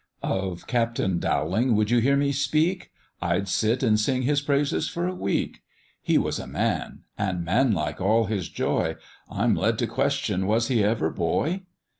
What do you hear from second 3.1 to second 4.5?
I'd sit and sing his